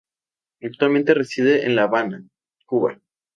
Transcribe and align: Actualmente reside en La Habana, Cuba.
Actualmente 0.63 1.13
reside 1.13 1.63
en 1.67 1.75
La 1.75 1.83
Habana, 1.83 2.25
Cuba. 2.65 2.99